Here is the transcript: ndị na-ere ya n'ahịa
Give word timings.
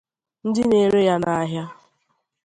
ndị 0.47 0.61
na-ere 0.69 0.99
ya 1.07 1.15
n'ahịa 1.21 1.65